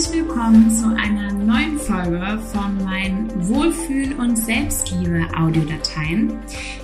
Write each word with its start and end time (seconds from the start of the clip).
herzlich 0.00 0.22
willkommen 0.22 0.70
zu 0.70 0.86
einer 0.96 1.30
neuen 1.30 1.78
Folge 1.78 2.40
von 2.54 2.82
meinen 2.84 3.28
Wohlfühl- 3.46 4.18
und 4.18 4.34
Selbstliebe-Audiodateien. 4.34 6.38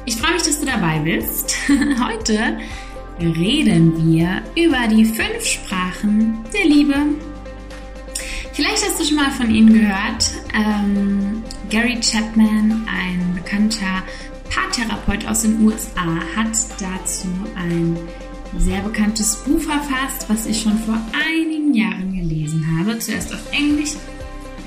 Ich 0.05 0.16
freue 0.16 0.35
mich, 0.35 0.43
dass 0.43 0.61
du 0.61 0.66
dabei 0.66 0.98
bist. 0.98 1.57
Heute 2.07 2.59
reden 3.19 3.95
wir 4.05 4.42
über 4.55 4.87
die 4.89 5.06
fünf 5.06 5.47
Sprachen 5.47 6.45
der 6.52 6.66
Liebe. 6.66 6.95
Vielleicht 8.52 8.84
hast 8.84 9.01
du 9.01 9.05
schon 9.06 9.17
mal 9.17 9.30
von 9.30 9.51
ihnen 9.51 9.73
gehört. 9.73 10.30
Ähm, 10.55 11.42
Gary 11.70 11.98
Chapman, 11.98 12.87
ein 12.87 13.33
bekannter 13.34 14.03
Paartherapeut 14.51 15.27
aus 15.27 15.41
den 15.41 15.64
USA, 15.64 16.19
hat 16.37 16.55
dazu 16.78 17.28
ein 17.56 17.97
sehr 18.59 18.83
bekanntes 18.83 19.37
Buch 19.37 19.62
verfasst, 19.62 20.28
was 20.28 20.45
ich 20.45 20.61
schon 20.61 20.78
vor 20.80 20.98
einigen 21.14 21.55
Jahren 21.75 22.15
gelesen 22.15 22.65
habe. 22.79 22.98
Zuerst 22.98 23.33
auf 23.33 23.52
Englisch, 23.52 23.93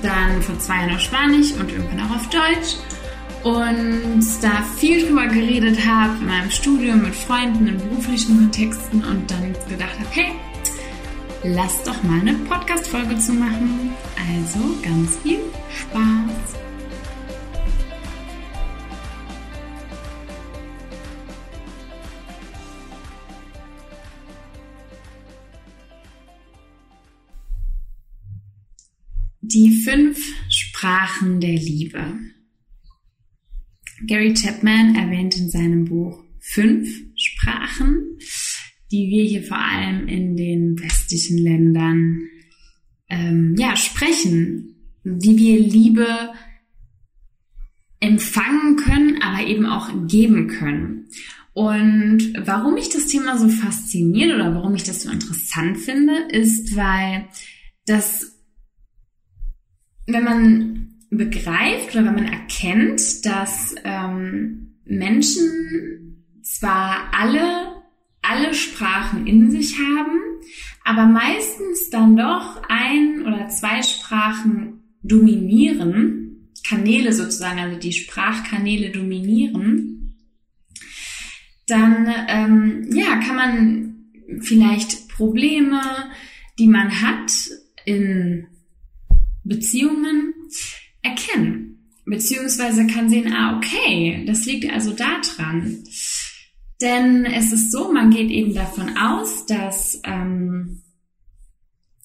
dann 0.02 0.42
vor 0.42 0.58
zwei 0.58 0.76
Jahren 0.76 0.94
auf 0.94 1.00
Spanisch 1.00 1.52
und 1.52 1.70
irgendwann 1.70 2.06
auch 2.06 2.16
auf 2.16 2.28
Deutsch. 2.28 2.76
Und 3.42 4.22
da 4.42 4.62
viel 4.76 5.06
drüber 5.06 5.26
geredet 5.26 5.78
habe 5.86 6.18
in 6.20 6.26
meinem 6.26 6.50
Studium 6.50 7.02
mit 7.02 7.14
Freunden 7.14 7.66
in 7.66 7.78
beruflichen 7.78 8.36
Kontexten 8.36 9.02
und 9.02 9.30
dann 9.30 9.54
gedacht 9.68 9.98
habe, 9.98 10.08
hey, 10.10 10.32
lass 11.42 11.82
doch 11.84 12.02
mal 12.02 12.20
eine 12.20 12.34
Podcast-Folge 12.34 13.18
zu 13.18 13.32
machen. 13.32 13.92
Also 14.16 14.58
ganz 14.82 15.16
viel 15.22 15.38
Spaß! 15.74 16.59
Die 29.52 29.74
fünf 29.78 30.32
Sprachen 30.48 31.40
der 31.40 31.54
Liebe. 31.54 32.20
Gary 34.06 34.32
Chapman 34.32 34.94
erwähnt 34.94 35.36
in 35.36 35.50
seinem 35.50 35.86
Buch 35.86 36.22
fünf 36.38 36.88
Sprachen, 37.16 38.16
die 38.92 39.08
wir 39.08 39.24
hier 39.24 39.42
vor 39.42 39.58
allem 39.58 40.06
in 40.06 40.36
den 40.36 40.80
westlichen 40.80 41.38
Ländern 41.38 42.28
ähm, 43.08 43.56
ja 43.58 43.74
sprechen, 43.74 44.76
wie 45.02 45.36
wir 45.36 45.58
Liebe 45.58 46.32
empfangen 47.98 48.76
können, 48.76 49.20
aber 49.20 49.44
eben 49.44 49.66
auch 49.66 49.90
geben 50.06 50.46
können. 50.46 51.08
Und 51.54 52.34
warum 52.38 52.74
mich 52.74 52.90
das 52.90 53.08
Thema 53.08 53.36
so 53.36 53.48
fasziniert 53.48 54.32
oder 54.32 54.54
warum 54.54 54.76
ich 54.76 54.84
das 54.84 55.02
so 55.02 55.10
interessant 55.10 55.76
finde, 55.76 56.28
ist, 56.30 56.76
weil 56.76 57.26
das 57.84 58.39
wenn 60.12 60.24
man 60.24 60.94
begreift 61.10 61.94
oder 61.94 62.04
wenn 62.06 62.14
man 62.14 62.32
erkennt, 62.32 63.24
dass 63.24 63.74
ähm, 63.84 64.76
Menschen 64.84 66.24
zwar 66.42 67.12
alle 67.12 67.80
alle 68.22 68.54
Sprachen 68.54 69.26
in 69.26 69.50
sich 69.50 69.76
haben, 69.78 70.20
aber 70.84 71.06
meistens 71.06 71.90
dann 71.90 72.16
doch 72.16 72.62
ein 72.68 73.22
oder 73.26 73.48
zwei 73.48 73.82
Sprachen 73.82 74.82
dominieren, 75.02 76.50
Kanäle 76.66 77.12
sozusagen, 77.12 77.58
also 77.58 77.78
die 77.78 77.92
Sprachkanäle 77.92 78.90
dominieren, 78.90 80.16
dann 81.66 82.12
ähm, 82.28 82.88
ja 82.92 83.16
kann 83.16 83.36
man 83.36 83.94
vielleicht 84.40 85.08
Probleme, 85.08 85.80
die 86.58 86.66
man 86.66 87.00
hat 87.00 87.32
in 87.84 88.46
Beziehungen 89.50 90.32
erkennen. 91.02 91.92
Beziehungsweise 92.06 92.86
kann 92.86 93.10
sehen, 93.10 93.32
ah, 93.32 93.58
okay, 93.58 94.24
das 94.26 94.46
liegt 94.46 94.70
also 94.72 94.92
daran. 94.92 95.84
Denn 96.80 97.26
es 97.26 97.52
ist 97.52 97.70
so, 97.70 97.92
man 97.92 98.10
geht 98.10 98.30
eben 98.30 98.54
davon 98.54 98.96
aus, 98.96 99.44
dass 99.44 100.00
ähm, 100.04 100.80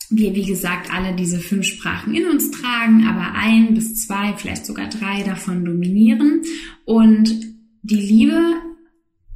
wir, 0.09 0.35
wie 0.35 0.45
gesagt, 0.45 0.93
alle 0.93 1.15
diese 1.15 1.39
fünf 1.39 1.65
Sprachen 1.65 2.13
in 2.13 2.27
uns 2.27 2.51
tragen, 2.51 3.07
aber 3.07 3.33
ein 3.33 3.73
bis 3.73 4.05
zwei, 4.05 4.33
vielleicht 4.35 4.65
sogar 4.65 4.89
drei 4.89 5.23
davon 5.23 5.63
dominieren. 5.63 6.41
Und 6.83 7.29
die 7.83 7.95
Liebe 7.95 8.55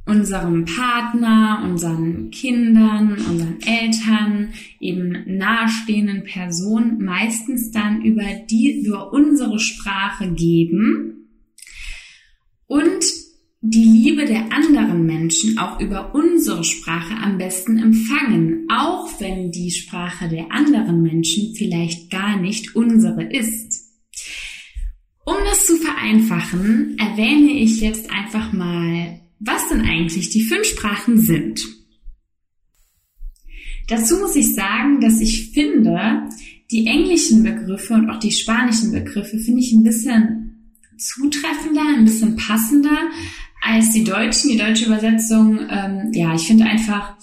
unserem 0.06 0.64
Partner, 0.64 1.62
unseren 1.64 2.30
Kindern, 2.30 3.12
unseren 3.12 3.58
Eltern, 3.60 4.52
eben 4.80 5.24
nahestehenden 5.26 6.24
Personen 6.24 7.02
meistens 7.04 7.70
dann 7.70 8.02
über 8.02 8.24
die, 8.50 8.82
über 8.84 9.12
unsere 9.12 9.58
Sprache 9.58 10.32
geben 10.32 11.28
und 12.66 13.04
die 13.62 13.84
Liebe 13.84 14.24
der 14.24 14.52
anderen 14.52 15.04
Menschen 15.04 15.58
auch 15.58 15.80
über 15.80 16.14
unsere 16.14 16.64
Sprache 16.64 17.14
am 17.22 17.36
besten 17.36 17.78
empfangen, 17.78 18.66
auch 18.72 19.20
wenn 19.20 19.52
die 19.52 19.70
Sprache 19.70 20.28
der 20.28 20.50
anderen 20.50 21.02
Menschen 21.02 21.54
vielleicht 21.54 22.10
gar 22.10 22.38
nicht 22.38 22.74
unsere 22.74 23.24
ist. 23.24 23.90
Um 25.26 25.36
das 25.44 25.66
zu 25.66 25.76
vereinfachen, 25.76 26.96
erwähne 26.98 27.52
ich 27.52 27.82
jetzt 27.82 28.10
einfach 28.10 28.52
mal 28.54 29.20
was 29.40 29.68
denn 29.68 29.80
eigentlich 29.80 30.30
die 30.30 30.44
fünf 30.44 30.66
Sprachen 30.66 31.18
sind. 31.18 31.60
Dazu 33.88 34.18
muss 34.18 34.36
ich 34.36 34.54
sagen, 34.54 35.00
dass 35.00 35.20
ich 35.20 35.50
finde, 35.52 36.28
die 36.70 36.86
englischen 36.86 37.42
Begriffe 37.42 37.94
und 37.94 38.10
auch 38.10 38.20
die 38.20 38.30
spanischen 38.30 38.92
Begriffe 38.92 39.38
finde 39.38 39.60
ich 39.60 39.72
ein 39.72 39.82
bisschen 39.82 40.76
zutreffender, 40.96 41.82
ein 41.96 42.04
bisschen 42.04 42.36
passender 42.36 43.10
als 43.62 43.92
die 43.92 44.04
deutschen. 44.04 44.50
Die 44.50 44.58
deutsche 44.58 44.86
Übersetzung, 44.86 45.58
ähm, 45.68 46.12
ja, 46.12 46.34
ich 46.34 46.42
finde 46.42 46.66
einfach, 46.66 47.16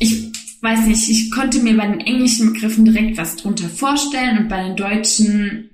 ich 0.00 0.30
weiß 0.60 0.86
nicht, 0.86 1.08
ich 1.08 1.30
konnte 1.30 1.60
mir 1.60 1.76
bei 1.76 1.86
den 1.86 2.00
englischen 2.00 2.52
Begriffen 2.52 2.84
direkt 2.84 3.16
was 3.16 3.36
drunter 3.36 3.68
vorstellen 3.68 4.38
und 4.38 4.48
bei 4.48 4.66
den 4.66 4.76
deutschen 4.76 5.70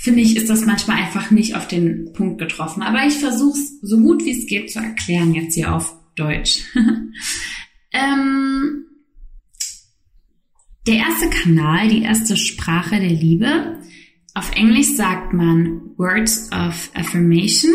finde 0.00 0.20
ich, 0.20 0.36
ist 0.36 0.48
das 0.48 0.64
manchmal 0.64 0.98
einfach 0.98 1.32
nicht 1.32 1.56
auf 1.56 1.66
den 1.66 2.12
Punkt 2.12 2.38
getroffen. 2.38 2.82
Aber 2.82 3.04
ich 3.04 3.14
versuche 3.14 3.58
es 3.58 3.80
so 3.80 3.98
gut 3.98 4.24
wie 4.24 4.30
es 4.30 4.46
geht 4.46 4.70
zu 4.70 4.78
erklären 4.78 5.34
jetzt 5.34 5.54
hier 5.54 5.74
auf 5.74 5.92
Deutsch. 6.14 6.60
ähm, 7.92 8.84
der 10.86 10.94
erste 10.94 11.28
Kanal, 11.30 11.88
die 11.88 12.02
erste 12.02 12.36
Sprache 12.36 13.00
der 13.00 13.10
Liebe. 13.10 13.80
Auf 14.34 14.54
Englisch 14.54 14.94
sagt 14.94 15.32
man 15.32 15.80
Words 15.96 16.52
of 16.52 16.90
Affirmation. 16.94 17.72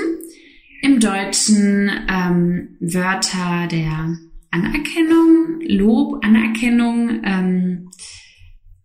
Im 0.81 1.01
Deutschen 1.01 1.91
ähm, 2.09 2.77
Wörter 2.79 3.67
der 3.69 4.17
Anerkennung, 4.49 5.59
Lob, 5.67 6.23
Anerkennung, 6.23 7.21
ähm, 7.23 7.89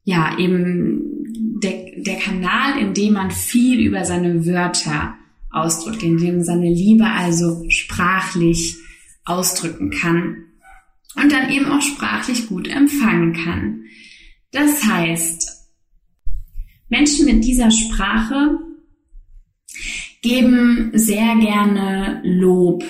ja, 0.09 0.39
eben 0.39 1.61
der, 1.63 1.93
der 1.99 2.17
Kanal, 2.17 2.79
in 2.81 2.95
dem 2.95 3.13
man 3.13 3.31
viel 3.31 3.79
über 3.87 4.07
seine 4.07 4.47
Wörter 4.47 5.19
ausdrückt, 5.51 6.03
in 6.03 6.17
dem 6.17 6.43
seine 6.43 6.73
Liebe 6.73 7.05
also 7.05 7.63
sprachlich 7.69 8.77
ausdrücken 9.27 9.91
kann 9.91 10.45
und 11.15 11.31
dann 11.31 11.51
eben 11.51 11.67
auch 11.67 11.83
sprachlich 11.83 12.49
gut 12.49 12.69
empfangen 12.69 13.35
kann. 13.35 13.83
Das 14.51 14.83
heißt, 14.83 15.69
Menschen 16.89 17.27
mit 17.27 17.45
dieser 17.45 17.71
Sprache 17.71 18.59
geben 20.23 20.91
sehr 20.95 21.37
gerne 21.37 22.23
Lob, 22.25 22.83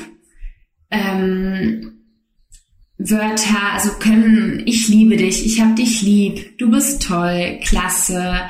ähm, 0.92 1.97
Wörter, 2.98 3.74
also 3.74 3.90
können 4.00 4.62
ich 4.66 4.88
liebe 4.88 5.16
dich, 5.16 5.46
ich 5.46 5.60
hab 5.60 5.76
dich 5.76 6.02
lieb, 6.02 6.58
du 6.58 6.68
bist 6.68 7.02
toll, 7.06 7.60
klasse, 7.62 8.40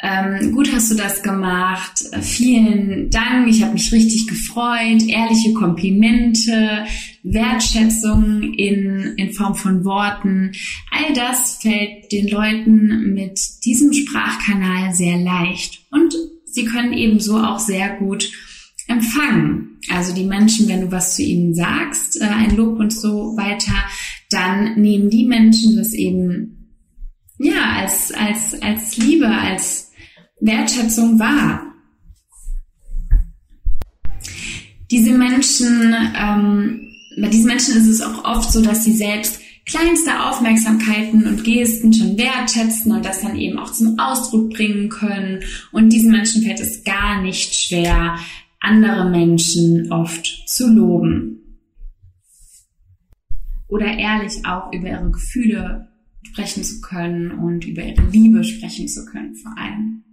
ähm, 0.00 0.52
gut 0.52 0.72
hast 0.72 0.90
du 0.90 0.94
das 0.94 1.22
gemacht, 1.22 2.04
vielen 2.22 3.10
Dank, 3.10 3.48
ich 3.48 3.62
habe 3.62 3.74
mich 3.74 3.92
richtig 3.92 4.26
gefreut, 4.26 5.02
ehrliche 5.06 5.52
Komplimente, 5.52 6.86
Wertschätzung 7.22 8.54
in, 8.54 9.14
in 9.16 9.32
Form 9.32 9.54
von 9.54 9.84
Worten, 9.84 10.52
all 10.90 11.12
das 11.14 11.58
fällt 11.60 12.10
den 12.10 12.28
Leuten 12.28 13.12
mit 13.12 13.38
diesem 13.64 13.92
Sprachkanal 13.92 14.94
sehr 14.94 15.18
leicht. 15.18 15.82
Und 15.90 16.14
sie 16.44 16.64
können 16.64 16.94
ebenso 16.94 17.38
auch 17.38 17.58
sehr 17.58 17.96
gut 17.96 18.30
empfangen. 18.88 19.78
Also 19.90 20.14
die 20.14 20.24
Menschen, 20.24 20.66
wenn 20.68 20.80
du 20.80 20.90
was 20.90 21.14
zu 21.14 21.22
ihnen 21.22 21.54
sagst, 21.54 22.20
äh, 22.20 22.24
ein 22.24 22.56
Lob 22.56 22.80
und 22.80 22.92
so 22.92 23.36
weiter, 23.36 23.74
dann 24.30 24.80
nehmen 24.80 25.08
die 25.10 25.26
Menschen 25.26 25.76
das 25.76 25.92
eben 25.92 26.54
ja 27.38 27.76
als 27.76 28.12
als 28.12 28.60
als 28.60 28.96
Liebe, 28.96 29.28
als 29.28 29.92
Wertschätzung 30.40 31.18
wahr. 31.18 31.62
Diese 34.90 35.12
Menschen, 35.12 35.94
ähm, 36.18 36.88
bei 37.20 37.28
diesen 37.28 37.46
Menschen 37.46 37.76
ist 37.76 37.86
es 37.86 38.00
auch 38.00 38.24
oft 38.24 38.50
so, 38.50 38.62
dass 38.62 38.84
sie 38.84 38.94
selbst 38.94 39.40
kleinste 39.66 40.24
Aufmerksamkeiten 40.24 41.26
und 41.26 41.44
Gesten 41.44 41.92
schon 41.92 42.16
wertschätzen 42.16 42.92
und 42.92 43.04
das 43.04 43.20
dann 43.20 43.36
eben 43.36 43.58
auch 43.58 43.70
zum 43.70 43.98
Ausdruck 43.98 44.50
bringen 44.50 44.88
können. 44.88 45.42
Und 45.72 45.92
diesen 45.92 46.10
Menschen 46.10 46.42
fällt 46.42 46.60
es 46.60 46.84
gar 46.84 47.20
nicht 47.20 47.54
schwer, 47.54 48.18
andere 48.60 49.08
Menschen 49.10 49.92
oft 49.92 50.44
zu 50.46 50.72
loben. 50.72 51.60
Oder 53.68 53.98
ehrlich 53.98 54.44
auch 54.44 54.72
über 54.72 54.88
ihre 54.88 55.10
Gefühle 55.10 55.88
sprechen 56.22 56.64
zu 56.64 56.80
können 56.80 57.32
und 57.32 57.66
über 57.66 57.82
ihre 57.82 58.08
Liebe 58.10 58.44
sprechen 58.44 58.88
zu 58.88 59.04
können 59.04 59.34
vor 59.34 59.56
allem. 59.58 60.04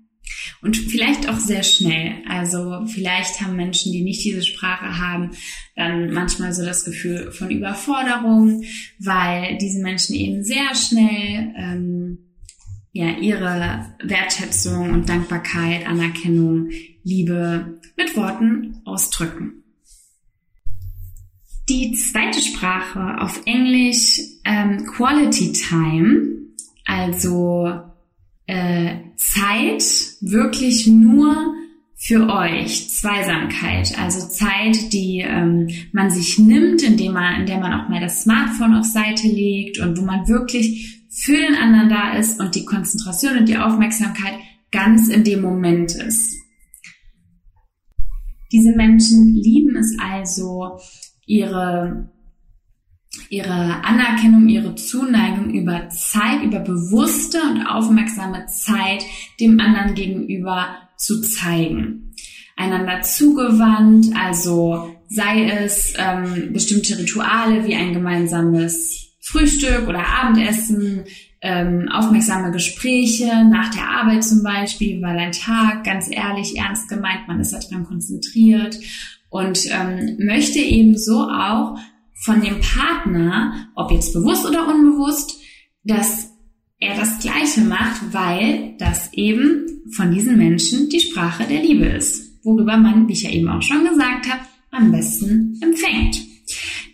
Und 0.61 0.77
vielleicht 0.77 1.29
auch 1.29 1.37
sehr 1.37 1.63
schnell. 1.63 2.15
Also 2.27 2.85
vielleicht 2.87 3.41
haben 3.41 3.55
Menschen, 3.55 3.91
die 3.91 4.01
nicht 4.01 4.23
diese 4.23 4.43
Sprache 4.43 4.97
haben, 4.97 5.31
dann 5.75 6.11
manchmal 6.11 6.53
so 6.53 6.65
das 6.65 6.83
Gefühl 6.83 7.31
von 7.31 7.51
Überforderung, 7.51 8.63
weil 8.99 9.57
diese 9.59 9.81
Menschen 9.81 10.15
eben 10.15 10.43
sehr 10.43 10.73
schnell 10.73 11.53
ähm, 11.55 12.17
ja 12.91 13.17
ihre 13.19 13.85
Wertschätzung 14.03 14.91
und 14.91 15.07
Dankbarkeit, 15.07 15.85
Anerkennung, 15.87 16.69
Liebe 17.05 17.79
mit 17.95 18.17
Worten 18.17 18.81
ausdrücken. 18.83 19.63
Die 21.69 21.93
zweite 21.93 22.41
Sprache 22.41 23.21
auf 23.21 23.41
Englisch 23.45 24.19
ähm, 24.43 24.85
Quality 24.85 25.53
Time, 25.53 26.49
also 26.83 27.79
äh, 28.47 28.97
Zeit 29.15 29.83
wirklich 30.21 30.87
nur 30.87 31.55
für 31.95 32.27
euch 32.27 32.89
Zweisamkeit, 32.89 33.97
also 33.97 34.27
Zeit, 34.27 34.91
die 34.91 35.23
ähm, 35.25 35.69
man 35.91 36.11
sich 36.11 36.37
nimmt, 36.37 36.83
indem 36.83 37.13
man, 37.13 37.41
in 37.41 37.45
der 37.45 37.59
man 37.59 37.73
auch 37.73 37.87
mal 37.87 38.01
das 38.01 38.23
Smartphone 38.23 38.75
auf 38.75 38.85
Seite 38.85 39.27
legt 39.27 39.79
und 39.79 39.97
wo 39.97 40.03
man 40.03 40.27
wirklich 40.27 41.03
für 41.09 41.37
den 41.37 41.55
anderen 41.55 41.89
da 41.89 42.17
ist 42.17 42.39
und 42.39 42.55
die 42.55 42.65
Konzentration 42.65 43.37
und 43.37 43.47
die 43.47 43.57
Aufmerksamkeit 43.57 44.33
ganz 44.71 45.07
in 45.07 45.23
dem 45.23 45.41
Moment 45.41 45.95
ist. 45.95 46.44
Diese 48.55 48.71
Menschen 48.71 49.35
lieben 49.35 49.75
es 49.75 49.97
also, 49.99 50.79
ihre 51.25 52.09
ihre 53.29 53.83
Anerkennung, 53.83 54.47
ihre 54.47 54.75
Zuneigung 54.75 55.53
über 55.53 55.89
Zeit, 55.89 56.41
über 56.43 56.59
bewusste 56.59 57.41
und 57.41 57.65
aufmerksame 57.65 58.45
Zeit 58.45 59.03
dem 59.41 59.59
anderen 59.59 59.93
gegenüber 59.93 60.67
zu 60.95 61.21
zeigen. 61.21 62.13
Einander 62.55 63.01
zugewandt, 63.01 64.07
also 64.15 64.95
sei 65.09 65.49
es 65.49 65.93
ähm, 65.97 66.53
bestimmte 66.53 66.97
Rituale 66.97 67.65
wie 67.65 67.75
ein 67.75 67.93
gemeinsames 67.93 69.17
Frühstück 69.21 69.87
oder 69.87 70.05
Abendessen, 70.05 71.03
ähm, 71.45 71.87
aufmerksame 71.89 72.51
Gespräche 72.51 73.45
nach 73.45 73.69
der 73.69 73.87
Arbeit 73.87 74.23
zum 74.23 74.41
Beispiel, 74.41 74.99
weil 75.03 75.17
ein 75.19 75.31
Tag 75.31 75.83
ganz 75.83 76.07
ehrlich, 76.09 76.57
ernst 76.57 76.89
gemeint, 76.89 77.27
man 77.27 77.39
ist 77.39 77.53
daran 77.53 77.85
konzentriert 77.85 78.79
und 79.29 79.59
ähm, 79.69 80.17
möchte 80.25 80.57
eben 80.57 80.97
so 80.97 81.19
auch 81.19 81.77
von 82.23 82.41
dem 82.41 82.59
Partner, 82.61 83.69
ob 83.75 83.91
jetzt 83.91 84.13
bewusst 84.13 84.43
oder 84.49 84.67
unbewusst, 84.67 85.39
dass 85.83 86.31
er 86.79 86.95
das 86.95 87.19
Gleiche 87.19 87.61
macht, 87.61 88.01
weil 88.11 88.73
das 88.79 89.13
eben 89.13 89.67
von 89.91 90.11
diesen 90.11 90.37
Menschen 90.37 90.89
die 90.89 90.99
Sprache 90.99 91.43
der 91.47 91.61
Liebe 91.61 91.85
ist, 91.85 92.43
worüber 92.43 92.75
man, 92.75 93.07
wie 93.07 93.13
ich 93.13 93.21
ja 93.21 93.29
eben 93.29 93.49
auch 93.49 93.61
schon 93.61 93.87
gesagt 93.87 94.27
habe, 94.31 94.41
am 94.71 94.91
besten 94.91 95.59
empfängt. 95.61 96.17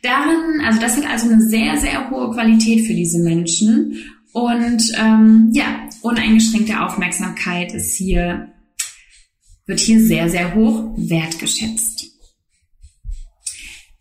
Darin, 0.03 0.61
also 0.65 0.81
das 0.81 0.97
hat 0.97 1.09
also 1.09 1.29
eine 1.29 1.41
sehr, 1.41 1.77
sehr 1.77 2.09
hohe 2.09 2.31
Qualität 2.31 2.85
für 2.85 2.93
diese 2.93 3.19
Menschen 3.19 3.95
und 4.33 4.83
ähm, 4.97 5.49
ja, 5.53 5.89
uneingeschränkte 6.01 6.81
Aufmerksamkeit 6.81 7.73
ist 7.73 7.95
hier, 7.95 8.53
wird 9.65 9.79
hier 9.79 10.01
sehr, 10.01 10.29
sehr 10.29 10.55
hoch 10.55 10.93
wertgeschätzt. 10.97 12.07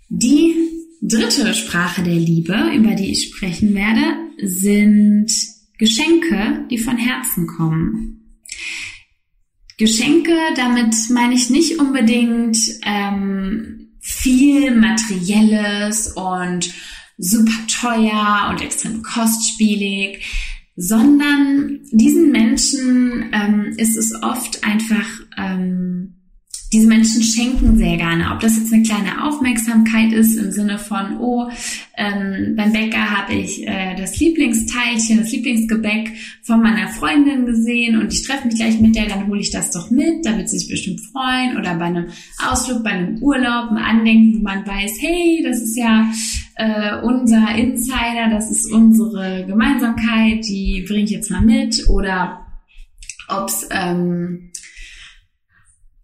Die 0.09 0.55
dritte 1.03 1.55
Sprache 1.55 2.03
der 2.03 2.15
Liebe, 2.15 2.71
über 2.75 2.95
die 2.95 3.13
ich 3.13 3.29
sprechen 3.29 3.75
werde, 3.75 4.03
sind 4.43 5.33
Geschenke, 5.79 6.67
die 6.71 6.79
von 6.79 6.97
Herzen 6.97 7.47
kommen. 7.47 8.21
Geschenke, 9.79 10.37
damit 10.57 10.95
meine 11.11 11.35
ich 11.35 11.49
nicht 11.49 11.79
unbedingt 11.79 12.59
ähm, 12.85 13.97
viel 14.01 14.75
Materielles 14.75 16.09
und 16.09 16.71
super 17.21 17.53
teuer 17.69 18.49
und 18.51 18.63
extrem 18.63 19.03
kostspielig, 19.03 20.25
sondern 20.75 21.81
diesen 21.93 22.33
Menschen 22.33 23.31
ähm, 23.33 23.75
ist 23.77 23.97
es 23.97 24.15
oft 24.23 24.65
einfach 24.65 25.07
ähm, 25.37 26.20
diese 26.73 26.87
Menschen 26.87 27.23
schenken 27.23 27.77
sehr 27.77 27.97
gerne. 27.97 28.31
Ob 28.33 28.41
das 28.41 28.57
jetzt 28.57 28.73
eine 28.73 28.85
kleine 28.85 29.25
Aufmerksamkeit 29.25 30.13
ist 30.13 30.37
im 30.37 30.53
Sinne 30.53 30.79
von, 30.79 31.19
oh, 31.19 31.49
ähm, 31.97 32.55
beim 32.57 32.73
Bäcker 32.73 33.11
habe 33.11 33.35
ich 33.35 33.67
äh, 33.67 33.97
das 33.97 34.19
Lieblingsteilchen, 34.21 35.19
das 35.19 35.33
Lieblingsgebäck 35.33 36.13
von 36.43 36.63
meiner 36.63 36.89
Freundin 36.89 37.45
gesehen 37.45 38.01
und 38.01 38.13
ich 38.13 38.23
treffe 38.23 38.47
mich 38.47 38.57
gleich 38.57 38.81
mit 38.81 38.95
der, 38.95 39.07
dann 39.07 39.27
hole 39.27 39.41
ich 39.41 39.51
das 39.51 39.73
doch 39.73 39.91
mit, 39.91 40.25
da 40.25 40.37
wird 40.37 40.49
sie 40.49 40.59
sich 40.59 40.69
bestimmt 40.69 41.01
freuen. 41.01 41.57
Oder 41.59 41.75
bei 41.75 41.87
einem 41.87 42.07
Ausflug, 42.39 42.85
bei 42.85 42.91
einem 42.91 43.21
Urlaub, 43.21 43.71
ein 43.73 43.79
Andenken, 43.79 44.39
wo 44.39 44.43
man 44.45 44.65
weiß, 44.65 44.93
hey, 45.01 45.43
das 45.45 45.61
ist 45.61 45.77
ja 45.77 46.09
äh, 46.55 47.01
unser 47.03 47.53
Insider, 47.57 48.31
das 48.31 48.49
ist 48.49 48.71
unsere 48.73 49.45
Gemeinsamkeit, 49.47 50.45
die 50.47 50.85
bringe 50.87 51.05
ich 51.05 51.11
jetzt 51.11 51.31
mal 51.33 51.43
mit. 51.43 51.89
Oder 51.89 52.47
ob's 53.29 53.67
ähm, 53.71 54.50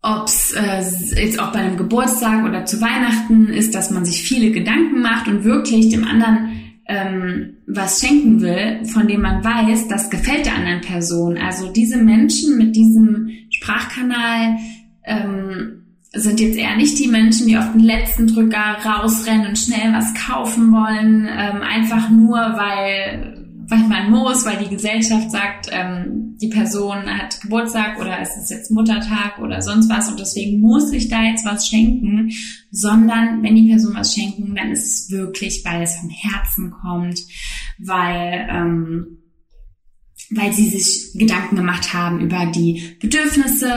ob 0.03 0.27
es 0.27 0.53
äh, 0.53 0.83
jetzt 1.21 1.41
auch 1.41 1.53
bei 1.53 1.61
einem 1.61 1.77
Geburtstag 1.77 2.45
oder 2.45 2.65
zu 2.65 2.81
Weihnachten 2.81 3.49
ist, 3.49 3.75
dass 3.75 3.91
man 3.91 4.05
sich 4.05 4.23
viele 4.23 4.53
Gedanken 4.53 5.01
macht 5.01 5.27
und 5.29 5.45
wirklich 5.45 5.89
dem 5.89 6.05
anderen 6.05 6.51
ähm, 6.89 7.57
was 7.67 8.01
schenken 8.01 8.41
will, 8.41 8.85
von 8.85 9.09
dem 9.09 9.23
man 9.23 9.43
weiß, 9.43 9.89
das 9.89 10.09
gefällt 10.09 10.47
der 10.47 10.55
anderen 10.55 10.81
Person. 10.83 11.37
Also 11.37 11.73
diese 11.73 11.97
Menschen 11.97 12.57
mit 12.57 12.77
diesem 12.77 13.31
Sprachkanal 13.51 14.57
ähm, 15.05 15.83
sind 16.13 16.41
jetzt 16.41 16.57
eher 16.57 16.77
nicht 16.77 16.99
die 16.99 17.09
Menschen, 17.09 17.49
die 17.49 17.59
auf 17.59 17.73
den 17.73 17.81
letzten 17.81 18.29
Drücker 18.29 18.77
rausrennen 18.85 19.49
und 19.49 19.59
schnell 19.59 19.93
was 19.93 20.15
kaufen 20.15 20.73
wollen, 20.73 21.29
ähm, 21.29 21.63
einfach 21.63 22.09
nur 22.11 22.37
weil 22.37 23.36
weil 23.69 23.89
man 23.89 24.11
muss, 24.11 24.45
weil 24.45 24.59
die 24.59 24.75
Gesellschaft 24.75 25.31
sagt, 25.31 25.69
ähm, 25.71 26.37
die 26.41 26.49
Person 26.49 27.07
hat 27.07 27.41
Geburtstag 27.41 27.99
oder 27.99 28.21
es 28.21 28.37
ist 28.37 28.51
jetzt 28.51 28.71
Muttertag 28.71 29.39
oder 29.41 29.63
sonst 29.63 29.89
was 29.89 30.09
und 30.09 30.21
deswegen 30.21 30.61
muss 30.61 30.93
ich 30.93 31.09
da 31.09 31.23
jetzt 31.25 31.45
was 31.45 31.67
schenken, 31.67 32.31
sondern 32.71 33.43
wenn 33.43 33.57
die 33.57 33.69
Person 33.69 33.95
was 33.95 34.15
schenken, 34.15 34.55
dann 34.55 34.71
ist 34.71 34.87
es 34.87 35.11
wirklich, 35.11 35.65
weil 35.65 35.83
es 35.83 35.97
vom 35.97 36.11
Herzen 36.11 36.71
kommt, 36.71 37.21
weil 37.79 38.49
ähm, 38.51 39.19
weil 40.31 40.53
sie 40.53 40.69
sich 40.69 41.13
Gedanken 41.15 41.57
gemacht 41.57 41.95
haben 41.95 42.21
über 42.21 42.47
die 42.47 42.97
Bedürfnisse 43.01 43.73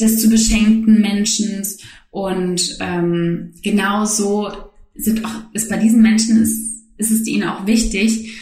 des 0.00 0.20
zu 0.20 0.28
beschenkten 0.28 1.00
Menschen 1.00 1.62
und 2.10 2.78
ähm, 2.80 3.52
genauso 3.62 4.50
sind 4.94 5.24
auch 5.24 5.52
ist 5.52 5.70
bei 5.70 5.76
diesen 5.76 6.02
Menschen 6.02 6.42
ist, 6.42 6.84
ist 6.96 7.10
es 7.10 7.26
ihnen 7.26 7.48
auch 7.48 7.66
wichtig, 7.66 8.32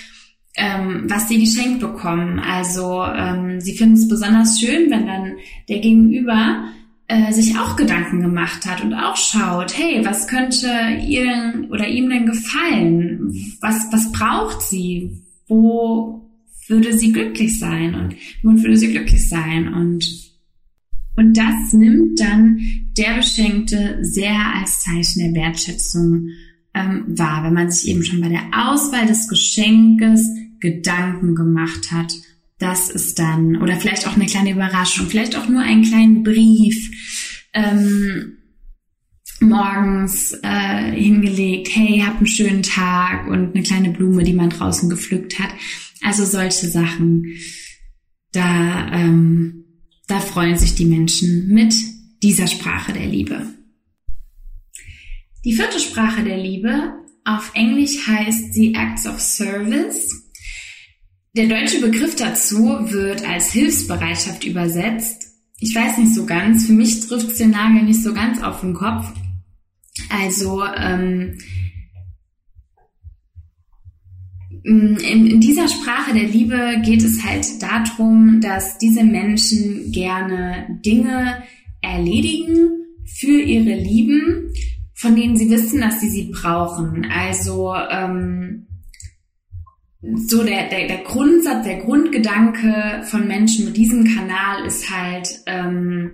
ähm, 0.56 1.04
was 1.08 1.28
sie 1.28 1.40
geschenkt 1.40 1.80
bekommen. 1.80 2.38
Also 2.38 3.02
ähm, 3.04 3.60
sie 3.60 3.76
finden 3.76 3.94
es 3.94 4.08
besonders 4.08 4.60
schön, 4.60 4.90
wenn 4.90 5.06
dann 5.06 5.36
der 5.68 5.78
Gegenüber 5.78 6.64
äh, 7.08 7.32
sich 7.32 7.58
auch 7.58 7.76
Gedanken 7.76 8.20
gemacht 8.20 8.66
hat 8.66 8.82
und 8.82 8.94
auch 8.94 9.16
schaut, 9.16 9.76
hey, 9.76 10.04
was 10.04 10.28
könnte 10.28 10.68
ihr 11.06 11.66
oder 11.70 11.88
ihm 11.88 12.08
denn 12.08 12.26
gefallen? 12.26 13.32
Was, 13.60 13.86
was 13.90 14.12
braucht 14.12 14.62
sie? 14.62 15.22
Wo 15.48 16.30
würde 16.68 16.96
sie 16.96 17.12
glücklich 17.12 17.58
sein? 17.58 17.94
Und 17.94 18.16
womit 18.42 18.62
würde 18.62 18.76
sie 18.76 18.92
glücklich 18.92 19.28
sein? 19.28 19.72
Und, 19.72 20.08
und 21.16 21.36
das 21.36 21.72
nimmt 21.72 22.20
dann 22.20 22.60
der 22.96 23.16
Beschenkte 23.16 23.98
sehr 24.02 24.54
als 24.58 24.80
Zeichen 24.80 25.34
der 25.34 25.42
Wertschätzung 25.42 26.28
ähm, 26.74 27.04
wahr, 27.08 27.44
wenn 27.44 27.54
man 27.54 27.70
sich 27.70 27.90
eben 27.90 28.02
schon 28.02 28.20
bei 28.20 28.28
der 28.28 28.44
Auswahl 28.52 29.06
des 29.06 29.28
Geschenkes 29.28 30.28
Gedanken 30.62 31.34
gemacht 31.34 31.90
hat. 31.90 32.14
Das 32.58 32.88
ist 32.88 33.18
dann, 33.18 33.60
oder 33.60 33.76
vielleicht 33.76 34.06
auch 34.06 34.14
eine 34.14 34.26
kleine 34.26 34.52
Überraschung, 34.52 35.08
vielleicht 35.08 35.36
auch 35.36 35.48
nur 35.48 35.60
einen 35.60 35.82
kleinen 35.82 36.22
Brief 36.22 36.90
ähm, 37.52 38.38
morgens 39.40 40.32
äh, 40.42 40.92
hingelegt, 40.92 41.68
hey, 41.74 42.02
hab 42.06 42.18
einen 42.18 42.26
schönen 42.26 42.62
Tag 42.62 43.26
und 43.26 43.54
eine 43.54 43.64
kleine 43.64 43.90
Blume, 43.90 44.22
die 44.22 44.32
man 44.32 44.50
draußen 44.50 44.88
gepflückt 44.88 45.38
hat. 45.40 45.50
Also 46.02 46.24
solche 46.24 46.68
Sachen, 46.68 47.34
da, 48.30 48.92
ähm, 48.92 49.64
da 50.06 50.20
freuen 50.20 50.56
sich 50.56 50.74
die 50.76 50.86
Menschen 50.86 51.48
mit 51.48 51.74
dieser 52.22 52.46
Sprache 52.46 52.92
der 52.92 53.06
Liebe. 53.06 53.48
Die 55.44 55.54
vierte 55.54 55.80
Sprache 55.80 56.22
der 56.22 56.38
Liebe 56.38 56.92
Auf 57.24 57.52
Englisch 57.54 58.06
heißt 58.06 58.52
sie 58.54 58.74
Acts 58.74 59.06
of 59.06 59.20
Service. 59.20 60.21
Der 61.34 61.46
deutsche 61.46 61.80
Begriff 61.80 62.14
dazu 62.14 62.58
wird 62.90 63.26
als 63.26 63.52
Hilfsbereitschaft 63.52 64.44
übersetzt. 64.44 65.32
Ich 65.58 65.74
weiß 65.74 65.96
nicht 65.96 66.14
so 66.14 66.26
ganz. 66.26 66.66
Für 66.66 66.74
mich 66.74 67.00
trifft 67.00 67.30
es 67.30 67.38
den 67.38 67.52
Nagel 67.52 67.84
nicht 67.84 68.02
so 68.02 68.12
ganz 68.12 68.42
auf 68.42 68.60
den 68.60 68.74
Kopf. 68.74 69.06
Also 70.10 70.62
ähm, 70.62 71.38
in, 74.64 74.98
in 74.98 75.40
dieser 75.40 75.68
Sprache 75.68 76.12
der 76.12 76.28
Liebe 76.28 76.82
geht 76.84 77.02
es 77.02 77.24
halt 77.24 77.46
darum, 77.62 78.40
dass 78.42 78.76
diese 78.76 79.02
Menschen 79.02 79.90
gerne 79.90 80.80
Dinge 80.84 81.42
erledigen 81.80 82.84
für 83.06 83.40
ihre 83.40 83.74
Lieben, 83.74 84.52
von 84.94 85.16
denen 85.16 85.36
sie 85.36 85.48
wissen, 85.48 85.80
dass 85.80 85.98
sie 86.00 86.10
sie 86.10 86.30
brauchen. 86.30 87.06
Also 87.10 87.74
ähm, 87.74 88.66
so 90.02 90.42
der, 90.42 90.68
der, 90.68 90.88
der 90.88 90.98
Grundsatz, 90.98 91.64
der 91.64 91.78
Grundgedanke 91.78 93.02
von 93.04 93.26
Menschen 93.28 93.66
mit 93.66 93.76
diesem 93.76 94.04
Kanal 94.04 94.66
ist 94.66 94.90
halt, 94.90 95.28
ähm, 95.46 96.12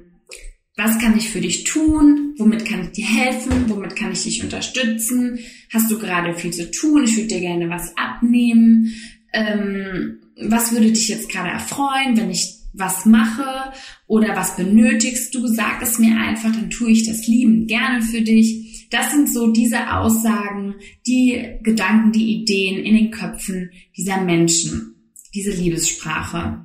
was 0.77 0.99
kann 0.99 1.17
ich 1.17 1.31
für 1.31 1.41
dich 1.41 1.65
tun? 1.65 2.35
Womit 2.39 2.65
kann 2.65 2.83
ich 2.83 2.93
dir 2.93 3.07
helfen? 3.07 3.65
Womit 3.69 3.97
kann 3.97 4.13
ich 4.13 4.23
dich 4.23 4.45
unterstützen? 4.45 5.41
Hast 5.73 5.91
du 5.91 5.99
gerade 5.99 6.35
viel 6.35 6.53
zu 6.53 6.71
tun? 6.71 7.05
Ich 7.05 7.17
würde 7.17 7.29
dir 7.29 7.41
gerne 7.41 7.69
was 7.69 7.97
abnehmen. 7.97 8.93
Ähm, 9.33 10.19
was 10.41 10.73
würde 10.73 10.93
dich 10.93 11.09
jetzt 11.09 11.31
gerade 11.31 11.51
erfreuen, 11.51 12.17
wenn 12.17 12.31
ich 12.31 12.59
was 12.75 13.07
mache 13.07 13.73
oder 14.07 14.37
was 14.37 14.55
benötigst 14.57 15.35
du? 15.35 15.49
Sag 15.49 15.83
es 15.83 15.99
mir 15.99 16.17
einfach, 16.17 16.53
dann 16.53 16.71
tue 16.71 16.91
ich 16.91 17.07
das 17.07 17.27
liebend 17.27 17.69
gerne 17.69 18.03
für 18.03 18.21
dich. 18.21 18.68
Das 18.91 19.11
sind 19.11 19.29
so 19.29 19.53
diese 19.53 19.95
Aussagen, 19.95 20.77
die 21.07 21.59
Gedanken, 21.63 22.13
die 22.13 22.41
Ideen 22.41 22.85
in 22.85 22.95
den 22.95 23.11
Köpfen 23.11 23.71
dieser 23.97 24.21
Menschen, 24.21 25.13
diese 25.35 25.51
Liebessprache. 25.51 26.65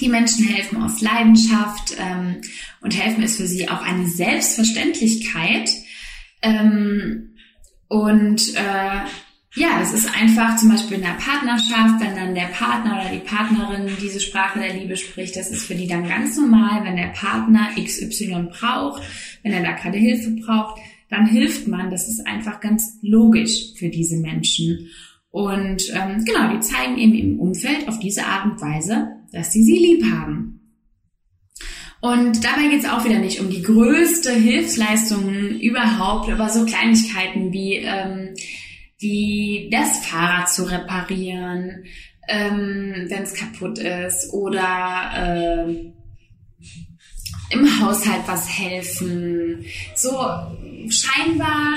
Die 0.00 0.08
Menschen 0.08 0.46
helfen 0.46 0.82
aus 0.82 1.00
Leidenschaft 1.00 1.94
ähm, 1.98 2.40
und 2.80 3.00
helfen 3.00 3.22
ist 3.22 3.36
für 3.36 3.46
sie 3.46 3.68
auch 3.68 3.82
eine 3.82 4.08
Selbstverständlichkeit. 4.08 5.70
Ähm, 6.42 7.36
und 7.86 8.54
äh, 8.56 9.00
ja, 9.56 9.80
es 9.80 9.92
ist 9.92 10.12
einfach 10.20 10.56
zum 10.56 10.70
Beispiel 10.70 10.96
in 10.96 11.04
der 11.04 11.10
Partnerschaft, 11.10 12.00
wenn 12.00 12.16
dann 12.16 12.34
der 12.34 12.48
Partner 12.48 13.00
oder 13.00 13.10
die 13.10 13.24
Partnerin 13.24 13.88
diese 14.02 14.18
Sprache 14.18 14.58
der 14.58 14.74
Liebe 14.74 14.96
spricht, 14.96 15.36
das 15.36 15.50
ist 15.50 15.66
für 15.66 15.76
die 15.76 15.86
dann 15.86 16.08
ganz 16.08 16.36
normal, 16.36 16.82
wenn 16.82 16.96
der 16.96 17.12
Partner 17.12 17.68
XY 17.76 18.48
braucht, 18.50 19.02
wenn 19.44 19.52
er 19.52 19.62
da 19.62 19.70
gerade 19.72 19.96
Hilfe 19.96 20.30
braucht, 20.30 20.80
dann 21.14 21.26
hilft 21.26 21.68
man. 21.68 21.90
Das 21.90 22.08
ist 22.08 22.26
einfach 22.26 22.60
ganz 22.60 22.98
logisch 23.02 23.74
für 23.76 23.88
diese 23.88 24.16
Menschen. 24.16 24.90
Und 25.30 25.82
ähm, 25.92 26.24
genau, 26.24 26.52
die 26.54 26.60
zeigen 26.60 26.98
eben 26.98 27.14
im 27.14 27.40
Umfeld 27.40 27.88
auf 27.88 27.98
diese 27.98 28.24
Art 28.24 28.44
und 28.44 28.60
Weise, 28.60 29.08
dass 29.32 29.52
sie 29.52 29.64
sie 29.64 29.78
lieb 29.78 30.04
haben. 30.04 30.60
Und 32.00 32.44
dabei 32.44 32.68
geht 32.68 32.84
es 32.84 32.88
auch 32.88 33.04
wieder 33.04 33.18
nicht 33.18 33.40
um 33.40 33.48
die 33.48 33.62
größte 33.62 34.32
Hilfsleistung 34.32 35.58
überhaupt, 35.58 36.30
aber 36.30 36.50
so 36.50 36.66
Kleinigkeiten 36.66 37.52
wie, 37.52 37.76
ähm, 37.76 38.34
wie 38.98 39.70
das 39.72 40.04
Fahrrad 40.04 40.50
zu 40.50 40.70
reparieren, 40.70 41.84
ähm, 42.28 43.06
wenn 43.08 43.22
es 43.22 43.34
kaputt 43.34 43.78
ist 43.78 44.32
oder 44.34 45.66
äh, 45.66 45.92
im 47.50 47.80
Haushalt 47.80 48.22
was 48.26 48.48
helfen. 48.58 49.64
So 49.94 50.10
scheinbar, 50.90 51.76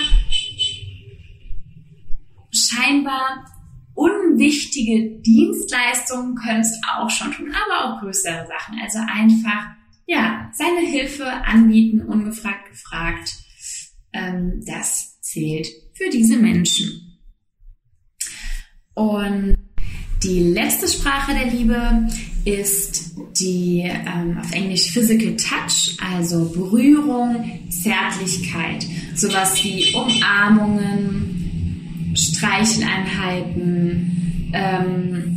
scheinbar 2.51 3.45
unwichtige 3.93 5.19
Dienstleistungen 5.21 6.35
können 6.35 6.61
es 6.61 6.79
auch 6.95 7.09
schon 7.09 7.31
tun, 7.31 7.51
aber 7.51 7.85
auch 7.85 7.99
größere 8.01 8.45
Sachen. 8.47 8.79
Also 8.81 8.99
einfach, 8.99 9.71
ja, 10.05 10.51
seine 10.53 10.87
Hilfe 10.87 11.25
anbieten, 11.25 12.01
ungefragt 12.01 12.69
gefragt. 12.69 13.35
Ähm, 14.13 14.63
das 14.65 15.19
zählt 15.21 15.67
für 15.93 16.09
diese 16.09 16.37
Menschen. 16.37 17.19
Und 18.93 19.57
die 20.23 20.39
letzte 20.39 20.87
Sprache 20.87 21.33
der 21.33 21.51
Liebe 21.51 22.07
ist 22.45 23.17
die 23.39 23.83
ähm, 23.83 24.37
auf 24.39 24.51
Englisch 24.51 24.91
Physical 24.91 25.35
Touch, 25.35 25.95
also 26.01 26.49
Berührung, 26.49 27.59
Zärtlichkeit, 27.69 28.83
sowas 29.15 29.63
wie 29.63 29.93
Umarmungen, 29.93 32.13
Streicheleinheiten, 32.15 34.49
ähm, 34.53 35.33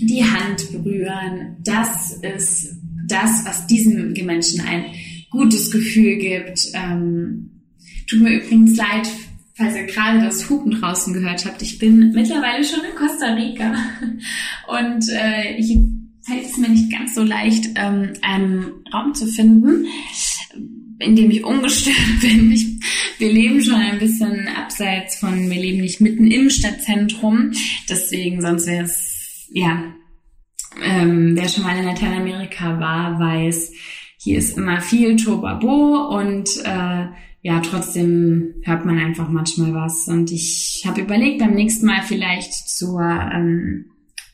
die 0.00 0.24
Hand 0.24 0.72
berühren. 0.72 1.56
Das 1.62 2.12
ist 2.12 2.78
das, 3.06 3.44
was 3.44 3.66
diesem 3.66 4.14
Menschen 4.24 4.62
ein 4.62 4.86
gutes 5.30 5.70
Gefühl 5.70 6.16
gibt. 6.16 6.70
Ähm, 6.74 7.50
tut 8.08 8.22
mir 8.22 8.42
übrigens 8.42 8.76
leid, 8.76 9.08
falls 9.58 9.76
ihr 9.76 9.84
gerade 9.84 10.20
das 10.20 10.48
Hupen 10.48 10.70
draußen 10.72 11.12
gehört 11.12 11.44
habt. 11.44 11.60
Ich 11.62 11.78
bin 11.78 12.12
mittlerweile 12.12 12.64
schon 12.64 12.80
in 12.80 12.96
Costa 12.96 13.34
Rica 13.34 13.74
und 14.68 15.08
äh, 15.10 15.60
hier 15.60 15.82
fällt 16.22 16.46
es 16.46 16.56
mir 16.56 16.68
nicht 16.68 16.92
ganz 16.92 17.14
so 17.14 17.22
leicht, 17.22 17.66
ähm, 17.74 18.12
einen 18.22 18.84
Raum 18.92 19.14
zu 19.14 19.26
finden, 19.26 19.86
in 21.00 21.16
dem 21.16 21.30
ich 21.30 21.44
ungestört 21.44 21.96
bin. 22.20 22.52
Ich 22.52 22.78
wir 23.18 23.32
leben 23.32 23.60
schon 23.60 23.74
ein 23.74 23.98
bisschen 23.98 24.46
abseits 24.46 25.18
von, 25.18 25.50
wir 25.50 25.60
leben 25.60 25.80
nicht 25.80 26.00
mitten 26.00 26.30
im 26.30 26.50
Stadtzentrum. 26.50 27.50
Deswegen, 27.88 28.40
sonst 28.40 28.68
wäre 28.68 28.84
es, 28.84 29.48
ja, 29.52 29.82
ähm, 30.84 31.34
wer 31.34 31.48
schon 31.48 31.64
mal 31.64 31.76
in 31.76 31.84
Lateinamerika 31.84 32.78
war, 32.78 33.18
weiß, 33.18 33.72
hier 34.18 34.38
ist 34.38 34.56
immer 34.56 34.80
viel 34.80 35.16
Tobabo 35.16 36.16
und 36.16 36.48
äh, 36.64 37.06
ja, 37.40 37.60
trotzdem 37.60 38.54
hört 38.62 38.84
man 38.84 38.98
einfach 38.98 39.28
manchmal 39.28 39.74
was. 39.74 40.08
Und 40.08 40.30
ich 40.32 40.82
habe 40.86 41.02
überlegt, 41.02 41.38
beim 41.38 41.54
nächsten 41.54 41.86
Mal 41.86 42.02
vielleicht 42.02 42.52
zur 42.52 43.00
ähm, 43.00 43.86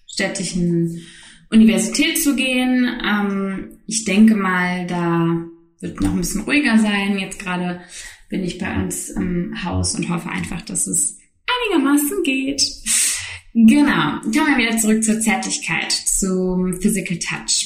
städtischen 0.07 1.03
Universität 1.51 2.23
zu 2.23 2.35
gehen. 2.35 2.89
Ähm, 3.05 3.79
ich 3.87 4.05
denke 4.05 4.35
mal, 4.35 4.87
da 4.87 5.45
wird 5.81 6.01
noch 6.01 6.13
ein 6.13 6.19
bisschen 6.19 6.43
ruhiger 6.43 6.79
sein. 6.79 7.19
Jetzt 7.19 7.39
gerade 7.39 7.81
bin 8.31 8.43
ich 8.43 8.59
bei 8.59 8.83
uns 8.83 9.11
im 9.11 9.63
Haus 9.65 9.95
und 9.95 10.09
hoffe 10.09 10.31
einfach, 10.31 10.63
dass 10.63 10.87
es 10.87 11.19
einigermaßen 11.47 12.23
geht. 12.23 12.63
Genau, 13.53 14.19
kommen 14.23 14.57
wir 14.57 14.67
wieder 14.67 14.79
zurück 14.79 15.05
zur 15.05 15.21
Zärtlichkeit, 15.21 15.93
zum 15.93 16.81
Physical 16.81 17.19
Touch. 17.19 17.64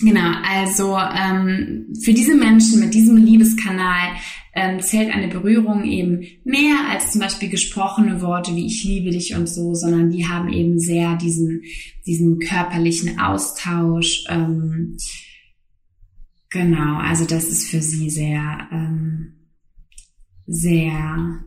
Genau, 0.00 0.32
also 0.42 0.96
ähm, 0.98 1.86
für 2.02 2.12
diese 2.12 2.34
Menschen 2.34 2.80
mit 2.80 2.94
diesem 2.94 3.16
Liebeskanal 3.16 4.16
ähm, 4.54 4.80
zählt 4.80 5.14
eine 5.14 5.28
Berührung 5.28 5.84
eben 5.84 6.26
mehr 6.44 6.76
als 6.90 7.12
zum 7.12 7.20
Beispiel 7.20 7.48
gesprochene 7.48 8.20
Worte 8.20 8.54
wie 8.56 8.66
ich 8.66 8.84
liebe 8.84 9.10
dich 9.10 9.34
und 9.34 9.48
so, 9.48 9.74
sondern 9.74 10.10
die 10.10 10.26
haben 10.26 10.52
eben 10.52 10.78
sehr 10.78 11.16
diesen, 11.16 11.62
diesen 12.06 12.38
körperlichen 12.38 13.20
Austausch. 13.20 14.24
Ähm, 14.28 14.96
genau, 16.50 16.98
also 16.98 17.24
das 17.24 17.44
ist 17.44 17.68
für 17.68 17.80
sie 17.80 18.10
sehr 18.10 18.68
ähm, 18.72 19.34
sehr 20.46 21.44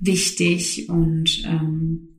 wichtig 0.00 0.88
und 0.88 1.44
ähm, 1.46 2.13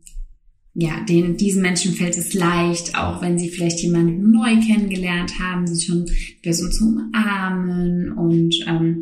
ja, 0.77 0.99
den, 1.07 1.37
diesen 1.37 1.61
Menschen 1.61 1.93
fällt 1.93 2.17
es 2.17 2.33
leicht, 2.33 2.97
auch 2.97 3.21
wenn 3.21 3.39
sie 3.39 3.49
vielleicht 3.49 3.79
jemanden 3.79 4.29
neu 4.31 4.59
kennengelernt 4.59 5.39
haben, 5.39 5.65
sie 5.65 5.85
schon 5.85 6.05
Person 6.41 6.69
zu 6.69 6.87
umarmen 6.87 8.11
und 8.11 8.55
ähm, 8.67 9.01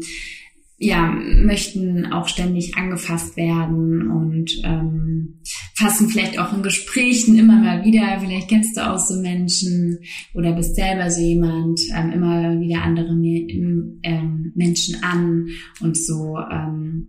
ja, 0.78 1.10
möchten 1.10 2.06
auch 2.12 2.28
ständig 2.28 2.78
angefasst 2.78 3.38
werden 3.38 4.08
und 4.12 4.52
ähm, 4.64 5.40
fassen 5.74 6.10
vielleicht 6.10 6.38
auch 6.38 6.54
in 6.54 6.62
Gesprächen 6.62 7.40
immer 7.40 7.60
mal 7.60 7.84
wieder, 7.84 8.20
vielleicht 8.20 8.50
kennst 8.50 8.78
du 8.78 8.88
auch 8.88 9.00
so 9.00 9.20
Menschen 9.20 9.98
oder 10.36 10.52
bist 10.54 10.76
selber 10.76 11.10
so 11.10 11.22
jemand, 11.22 11.80
ähm, 11.96 12.12
immer 12.12 12.60
wieder 12.60 12.84
andere 12.84 13.14
ähm, 13.14 14.52
Menschen 14.54 15.02
an 15.02 15.48
und 15.82 15.98
so. 15.98 16.38
Ähm, 16.52 17.08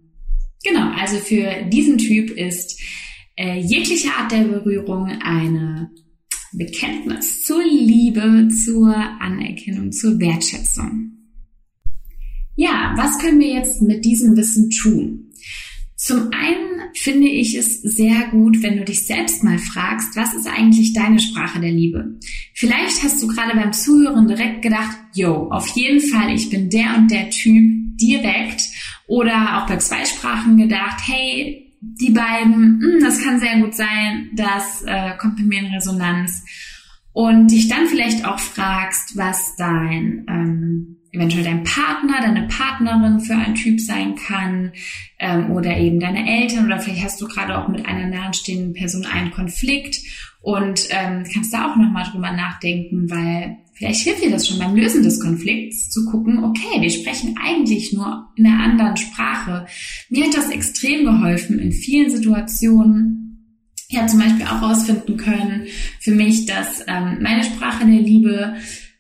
genau, 0.64 0.90
also 0.99 1.18
für 1.18 1.68
diesen 1.71 1.99
Typ 1.99 2.30
ist 2.30 2.80
äh, 3.36 3.60
jegliche 3.60 4.10
Art 4.10 4.32
der 4.32 4.44
Berührung 4.44 5.06
eine 5.22 5.90
Bekenntnis 6.52 7.42
zur 7.42 7.64
Liebe, 7.64 8.48
zur 8.48 8.94
Anerkennung, 9.20 9.90
zur 9.92 10.18
Wertschätzung. 10.20 11.10
Ja, 12.56 12.94
was 12.96 13.18
können 13.18 13.40
wir 13.40 13.52
jetzt 13.52 13.82
mit 13.82 14.04
diesem 14.04 14.36
Wissen 14.36 14.70
tun? 14.70 15.32
Zum 15.96 16.30
einen 16.32 16.90
finde 16.94 17.28
ich 17.28 17.56
es 17.56 17.80
sehr 17.82 18.28
gut, 18.28 18.62
wenn 18.62 18.76
du 18.76 18.84
dich 18.84 19.06
selbst 19.06 19.42
mal 19.42 19.58
fragst, 19.58 20.16
was 20.16 20.34
ist 20.34 20.46
eigentlich 20.46 20.92
deine 20.92 21.18
Sprache 21.18 21.60
der 21.60 21.72
Liebe? 21.72 22.18
Vielleicht 22.52 23.02
hast 23.02 23.22
du 23.22 23.26
gerade 23.26 23.56
beim 23.56 23.72
Zuhören 23.72 24.28
direkt 24.28 24.62
gedacht, 24.62 24.96
yo, 25.14 25.48
auf 25.50 25.66
jeden 25.68 26.00
Fall, 26.00 26.34
ich 26.34 26.50
bin 26.50 26.70
der 26.70 26.96
und 26.96 27.10
der 27.10 27.30
Typ 27.30 27.96
direkt 27.96 28.62
Oder 29.06 29.58
auch 29.58 29.66
bei 29.66 29.76
Zweisprachen 29.76 30.56
gedacht, 30.56 31.00
hey, 31.06 31.63
die 32.00 32.10
beiden, 32.10 32.78
mh, 32.78 32.86
hm, 32.86 33.00
das 33.02 33.22
kann 33.22 33.40
sehr 33.40 33.58
gut 33.60 33.74
sein, 33.74 34.30
das 34.34 34.82
äh, 34.86 35.16
kommt 35.18 35.36
bei 35.36 35.42
mir 35.42 35.60
in 35.60 35.74
Resonanz. 35.74 36.44
Und 37.12 37.52
dich 37.52 37.68
dann 37.68 37.86
vielleicht 37.86 38.26
auch 38.26 38.40
fragst, 38.40 39.16
was 39.16 39.54
dein 39.56 40.26
ähm, 40.28 40.96
eventuell 41.14 41.44
dein 41.44 41.62
Partner, 41.62 42.20
deine 42.20 42.48
Partnerin 42.48 43.20
für 43.20 43.36
ein 43.36 43.54
Typ 43.54 43.80
sein 43.80 44.16
kann 44.16 44.72
ähm, 45.20 45.52
oder 45.52 45.76
eben 45.76 46.00
deine 46.00 46.28
Eltern 46.28 46.66
oder 46.66 46.80
vielleicht 46.80 47.04
hast 47.04 47.20
du 47.20 47.28
gerade 47.28 47.56
auch 47.56 47.68
mit 47.68 47.86
einer 47.86 48.08
nahestehenden 48.08 48.72
Person 48.72 49.06
einen 49.06 49.30
Konflikt 49.30 50.00
und 50.40 50.88
ähm, 50.90 51.24
kannst 51.32 51.54
da 51.54 51.70
auch 51.70 51.76
nochmal 51.76 52.04
drüber 52.10 52.32
nachdenken, 52.32 53.08
weil 53.10 53.58
vielleicht 53.74 54.02
hilft 54.02 54.24
dir 54.24 54.30
das 54.30 54.48
schon 54.48 54.58
beim 54.58 54.74
Lösen 54.74 55.02
des 55.02 55.20
Konflikts 55.20 55.90
zu 55.90 56.06
gucken, 56.06 56.44
okay, 56.44 56.80
wir 56.80 56.90
sprechen 56.90 57.36
eigentlich 57.42 57.92
nur 57.92 58.28
in 58.36 58.46
einer 58.46 58.62
anderen 58.62 58.96
Sprache. 58.96 59.66
Mir 60.08 60.26
hat 60.26 60.36
das 60.36 60.50
extrem 60.50 61.04
geholfen 61.04 61.58
in 61.58 61.72
vielen 61.72 62.10
Situationen. 62.10 63.20
Ich 63.88 63.98
habe 63.98 64.08
zum 64.08 64.20
Beispiel 64.20 64.46
auch 64.46 64.60
herausfinden 64.60 65.16
können 65.16 65.66
für 66.00 66.12
mich, 66.12 66.46
dass 66.46 66.80
ähm, 66.86 67.18
meine 67.20 67.44
Sprache 67.44 67.84
der 67.86 68.00
Liebe 68.00 68.54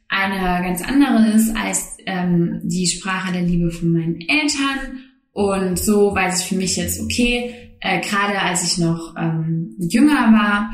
eine 0.08 0.64
ganz 0.64 0.82
andere 0.82 1.28
ist 1.30 1.56
als 1.56 1.96
ähm, 2.06 2.60
die 2.62 2.86
Sprache 2.86 3.32
der 3.32 3.42
Liebe 3.42 3.70
von 3.70 3.92
meinen 3.92 4.20
Eltern. 4.20 5.00
Und 5.32 5.78
so 5.78 6.14
weiß 6.14 6.42
ich 6.42 6.46
für 6.46 6.54
mich 6.54 6.76
jetzt, 6.76 7.00
okay, 7.00 7.54
äh, 7.80 8.00
gerade 8.00 8.40
als 8.40 8.62
ich 8.64 8.78
noch 8.78 9.14
ähm, 9.18 9.74
jünger 9.78 10.32
war 10.32 10.72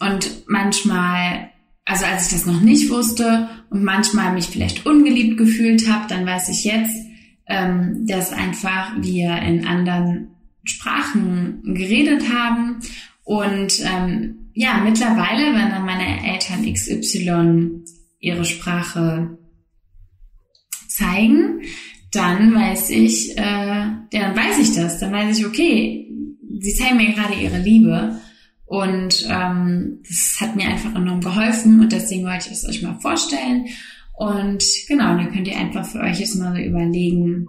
und 0.00 0.44
manchmal, 0.46 1.50
also 1.84 2.04
als 2.04 2.26
ich 2.26 2.32
das 2.32 2.46
noch 2.46 2.60
nicht 2.60 2.90
wusste 2.90 3.48
und 3.70 3.82
manchmal 3.84 4.32
mich 4.32 4.46
vielleicht 4.46 4.86
ungeliebt 4.86 5.36
gefühlt 5.36 5.90
habe, 5.90 6.06
dann 6.08 6.24
weiß 6.24 6.48
ich 6.48 6.64
jetzt, 6.64 6.94
ähm, 7.46 8.06
dass 8.06 8.32
einfach 8.32 8.92
wir 9.00 9.36
in 9.38 9.66
anderen 9.66 10.28
Sprachen 10.64 11.74
geredet 11.74 12.32
haben. 12.32 12.78
Und 13.24 13.80
ähm, 13.84 14.50
ja, 14.54 14.80
mittlerweile, 14.84 15.54
wenn 15.54 15.70
dann 15.70 15.84
meine 15.84 16.24
Eltern 16.32 16.72
XY 16.72 17.82
ihre 18.20 18.44
Sprache 18.44 19.38
zeigen, 20.86 21.62
dann 22.12 22.54
weiß 22.54 22.90
ich, 22.90 23.36
äh, 23.36 23.86
dann 24.10 24.36
weiß 24.36 24.58
ich 24.60 24.74
das, 24.74 25.00
dann 25.00 25.12
weiß 25.12 25.38
ich, 25.38 25.46
okay, 25.46 26.08
sie 26.60 26.74
zeigen 26.74 26.98
mir 26.98 27.12
gerade 27.12 27.34
ihre 27.34 27.58
Liebe 27.58 28.20
und 28.72 29.28
ähm, 29.28 29.98
das 30.08 30.38
hat 30.40 30.56
mir 30.56 30.66
einfach 30.66 30.94
enorm 30.94 31.20
geholfen 31.20 31.78
und 31.80 31.92
deswegen 31.92 32.24
wollte 32.24 32.46
ich 32.46 32.52
es 32.52 32.66
euch 32.66 32.80
mal 32.80 32.98
vorstellen 33.00 33.66
und 34.14 34.64
genau, 34.88 35.14
dann 35.14 35.30
könnt 35.30 35.46
ihr 35.46 35.58
einfach 35.58 35.84
für 35.84 36.00
euch 36.00 36.20
jetzt 36.20 36.36
mal 36.36 36.56
so 36.56 36.62
überlegen, 36.62 37.48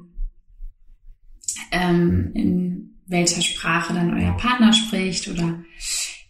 ähm, 1.71 2.31
in 2.33 2.95
welcher 3.07 3.41
Sprache 3.41 3.93
dann 3.93 4.13
euer 4.13 4.35
Partner 4.35 4.73
spricht 4.73 5.29
oder 5.29 5.63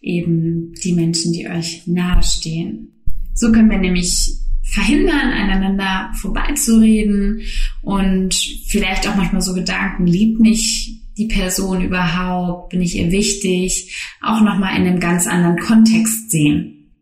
eben 0.00 0.72
die 0.84 0.92
Menschen, 0.92 1.32
die 1.32 1.48
euch 1.48 1.88
nahestehen. 1.88 2.92
So 3.34 3.50
können 3.50 3.72
wir 3.72 3.78
nämlich 3.78 4.32
verhindern, 4.62 5.32
aneinander 5.32 6.12
vorbeizureden 6.20 7.40
und 7.82 8.32
vielleicht 8.68 9.08
auch 9.08 9.16
manchmal 9.16 9.42
so 9.42 9.54
Gedanken, 9.54 10.06
liebt 10.06 10.38
mich 10.38 10.93
die 11.16 11.28
Person 11.28 11.82
überhaupt, 11.82 12.70
bin 12.70 12.82
ich 12.82 12.96
ihr 12.96 13.10
wichtig, 13.10 13.96
auch 14.20 14.40
nochmal 14.40 14.76
in 14.76 14.86
einem 14.86 15.00
ganz 15.00 15.26
anderen 15.26 15.58
Kontext 15.58 16.30
sehen. 16.30 16.92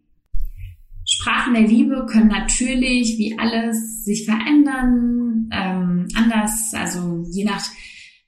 Sprachen 1.05 1.55
der 1.55 1.67
Liebe 1.67 2.07
können 2.07 2.29
natürlich, 2.29 3.19
wie 3.19 3.39
alles, 3.39 4.05
sich 4.05 4.25
verändern, 4.25 5.51
ähm, 5.53 6.09
anders, 6.15 6.73
also 6.75 7.25
je 7.31 7.45
nach 7.45 7.63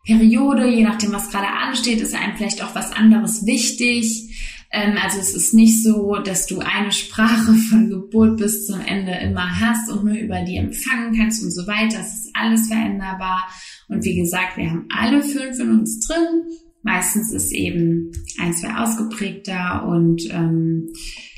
Periode, 0.05 0.69
je 0.69 0.85
nachdem, 0.85 1.13
was 1.13 1.31
gerade 1.31 1.49
ansteht, 1.49 2.01
ist 2.01 2.15
einem 2.15 2.37
vielleicht 2.37 2.63
auch 2.63 2.75
was 2.75 2.93
anderes 2.93 3.47
wichtig. 3.47 4.31
Ähm, 4.71 4.99
also 5.03 5.19
es 5.19 5.35
ist 5.35 5.55
nicht 5.55 5.83
so, 5.83 6.17
dass 6.17 6.47
du 6.47 6.61
eine 6.61 6.93
Sprache 6.93 7.55
von 7.71 7.89
Geburt 7.89 8.37
bis 8.37 8.67
zum 8.67 8.81
Ende 8.81 9.13
immer 9.13 9.61
hast 9.61 9.91
und 9.91 10.05
nur 10.05 10.15
über 10.15 10.43
die 10.43 10.57
empfangen 10.57 11.17
kannst 11.17 11.43
und 11.43 11.53
so 11.53 11.67
weiter. 11.67 12.01
Es 12.01 12.25
ist 12.25 12.31
alles 12.35 12.69
veränderbar. 12.69 13.49
Und 13.89 14.05
wie 14.05 14.17
gesagt, 14.17 14.57
wir 14.57 14.71
haben 14.71 14.87
alle 14.95 15.23
fünf 15.23 15.59
in 15.59 15.71
uns 15.71 16.07
drin. 16.07 16.43
Meistens 16.83 17.33
ist 17.33 17.53
eben 17.53 18.13
ein, 18.39 18.53
zwei 18.53 18.75
ausgeprägter 18.77 19.87
und 19.87 20.23
ähm, 20.31 20.89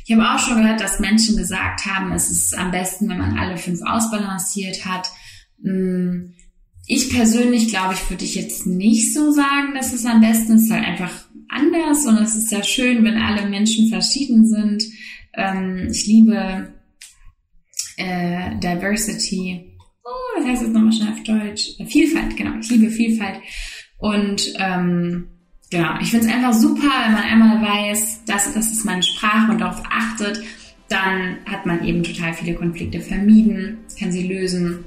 ich 0.05 0.15
habe 0.15 0.29
auch 0.29 0.39
schon 0.39 0.63
gehört, 0.63 0.81
dass 0.81 1.01
Menschen 1.01 1.37
gesagt 1.37 1.85
haben, 1.85 2.13
es 2.13 2.31
ist 2.31 2.57
am 2.57 2.71
besten, 2.71 3.09
wenn 3.09 3.19
man 3.19 3.37
alle 3.39 3.57
fünf 3.57 3.81
ausbalanciert 3.85 4.85
hat. 4.85 5.09
Hm, 5.63 6.35
ich 6.87 7.11
persönlich 7.11 7.69
glaube, 7.69 7.95
ich 7.95 8.09
würde 8.09 8.25
ich 8.25 8.37
jetzt 8.37 8.67
nicht 8.67 9.13
so 9.13 9.33
sagen, 9.33 9.75
dass 9.75 9.93
es 9.93 10.05
am 10.05 10.21
besten 10.21 10.55
ist, 10.55 10.71
halt 10.71 10.85
einfach 10.85 11.13
anders 11.49 12.07
und 12.07 12.19
es 12.19 12.37
ist 12.37 12.53
ja 12.53 12.63
schön, 12.63 13.05
wenn 13.05 13.17
alle 13.17 13.49
Menschen 13.49 13.89
verschieden 13.89 14.47
sind. 14.47 14.85
Ähm, 15.35 15.89
ich 15.91 16.07
liebe 16.07 16.73
äh, 17.97 18.57
Diversity. 18.59 19.76
Was 20.37 20.47
heißt 20.47 20.63
das 20.63 20.71
nochmal 20.71 20.93
schnell 20.93 21.13
auf 21.13 21.23
Deutsch? 21.23 21.71
Vielfalt, 21.89 22.37
genau. 22.37 22.59
Ich 22.61 22.71
liebe 22.71 22.91
Vielfalt. 22.91 23.41
Und 23.99 24.53
ähm, 24.59 25.29
genau, 25.71 25.99
ich 26.01 26.11
finde 26.11 26.27
es 26.27 26.33
einfach 26.33 26.53
super, 26.53 26.91
wenn 27.05 27.13
man 27.13 27.23
einmal 27.23 27.63
weiß, 27.63 28.25
dass 28.27 28.53
das 28.53 28.71
ist 28.73 28.85
meine 28.85 29.03
Sprache 29.03 29.53
und 29.53 29.61
darauf 29.61 29.83
achtet, 29.91 30.43
dann 30.89 31.39
hat 31.47 31.67
man 31.67 31.85
eben 31.85 32.03
total 32.03 32.35
viele 32.35 32.55
Konflikte 32.55 33.01
vermieden, 33.01 33.79
kann 33.99 34.13
sie 34.13 34.29
lösen 34.29 34.85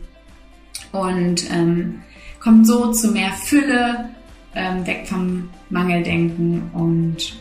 und 0.91 1.49
ähm, 1.51 2.01
kommt 2.39 2.65
so 2.65 2.91
zu 2.91 3.12
mehr 3.12 3.31
Fülle, 3.33 4.09
ähm, 4.55 4.85
weg 4.85 5.07
vom 5.07 5.49
Mangeldenken 5.69 6.69
und 6.73 7.35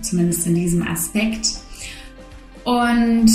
zumindest 0.00 0.46
in 0.46 0.54
diesem 0.54 0.86
Aspekt. 0.86 1.48
Und 2.64 3.30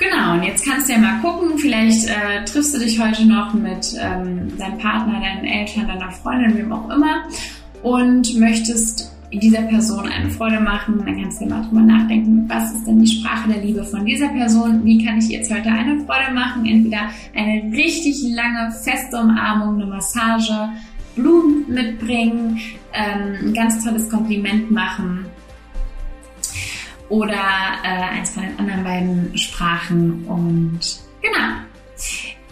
genau, 0.00 0.34
und 0.34 0.42
jetzt 0.42 0.64
kannst 0.64 0.88
du 0.88 0.94
ja 0.94 0.98
mal 0.98 1.20
gucken, 1.20 1.58
vielleicht 1.58 2.08
äh, 2.08 2.44
triffst 2.44 2.74
du 2.74 2.78
dich 2.78 2.98
heute 2.98 3.24
noch 3.26 3.54
mit 3.54 3.94
ähm, 4.00 4.56
deinem 4.58 4.78
Partner, 4.78 5.20
deinen 5.20 5.44
Eltern, 5.44 5.86
deiner 5.86 6.10
Freundin, 6.10 6.56
wem 6.56 6.72
auch 6.72 6.90
immer 6.90 7.22
und 7.82 8.38
möchtest 8.38 9.12
dieser 9.32 9.62
Person 9.62 10.08
eine 10.08 10.28
Freude 10.28 10.60
machen, 10.60 11.02
dann 11.04 11.22
kannst 11.22 11.40
du 11.40 11.46
mal 11.46 11.62
drüber 11.62 11.82
nachdenken, 11.82 12.48
was 12.48 12.72
ist 12.72 12.84
denn 12.84 12.98
die 12.98 13.06
Sprache 13.06 13.48
der 13.48 13.62
Liebe 13.62 13.84
von 13.84 14.04
dieser 14.04 14.28
Person? 14.28 14.84
Wie 14.84 15.04
kann 15.04 15.18
ich 15.18 15.28
jetzt 15.28 15.52
heute 15.52 15.68
eine 15.68 16.04
Freude 16.04 16.34
machen? 16.34 16.66
Entweder 16.66 17.10
eine 17.36 17.72
richtig 17.72 18.22
lange, 18.34 18.72
feste 18.82 19.16
Umarmung, 19.18 19.76
eine 19.76 19.86
Massage, 19.86 20.70
Blumen 21.14 21.64
mitbringen, 21.68 22.58
ähm, 22.92 23.48
ein 23.48 23.54
ganz 23.54 23.84
tolles 23.84 24.08
Kompliment 24.08 24.70
machen 24.70 25.26
oder 27.10 27.42
äh, 27.84 28.18
eins 28.18 28.30
von 28.30 28.44
den 28.44 28.58
anderen 28.58 28.84
beiden 28.84 29.38
Sprachen 29.38 30.24
und 30.24 30.80
genau. 31.20 31.60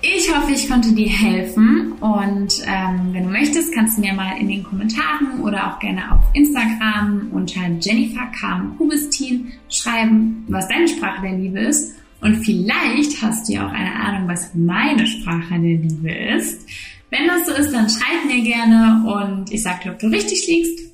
Ich 0.01 0.33
hoffe, 0.33 0.53
ich 0.53 0.69
konnte 0.69 0.93
dir 0.93 1.09
helfen 1.09 1.93
und 2.01 2.63
ähm, 2.67 3.09
wenn 3.13 3.25
du 3.25 3.31
möchtest, 3.31 3.75
kannst 3.75 3.97
du 3.97 4.03
mir 4.03 4.13
mal 4.13 4.39
in 4.39 4.49
den 4.49 4.63
Kommentaren 4.63 5.41
oder 5.43 5.73
auch 5.73 5.81
gerne 5.81 6.13
auf 6.13 6.21
Instagram 6.35 7.31
unter 7.33 7.61
Jennifer 7.81 8.27
Kam 8.39 8.79
Hubestin 8.79 9.53
schreiben, 9.69 10.45
was 10.49 10.69
deine 10.69 10.87
Sprache 10.87 11.23
der 11.23 11.33
Liebe 11.33 11.61
ist 11.61 11.99
und 12.21 12.37
vielleicht 12.45 13.23
hast 13.23 13.49
du 13.49 13.55
ja 13.55 13.67
auch 13.67 13.73
eine 13.73 13.95
Ahnung, 13.95 14.29
was 14.29 14.55
meine 14.55 15.07
Sprache 15.07 15.55
der 15.55 15.79
Liebe 15.79 16.11
ist. 16.11 16.67
Wenn 17.11 17.27
das 17.27 17.47
so 17.47 17.55
ist, 17.55 17.73
dann 17.73 17.89
schreib 17.89 18.25
mir 18.27 18.43
gerne 18.43 19.03
und 19.07 19.51
ich 19.51 19.63
sag 19.63 19.83
dir, 19.83 19.93
ob 19.93 19.99
du 19.99 20.09
richtig 20.09 20.47
liegst. 20.47 20.88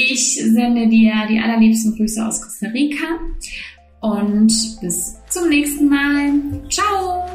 Ich 0.00 0.34
sende 0.34 0.86
dir 0.86 1.12
die 1.28 1.40
allerliebsten 1.40 1.96
Grüße 1.96 2.24
aus 2.24 2.40
Costa 2.40 2.68
Rica 2.68 3.18
und 4.00 4.78
bis 4.80 5.16
zum 5.28 5.48
nächsten 5.48 5.88
Mal. 5.88 6.34
Ciao! 6.70 7.26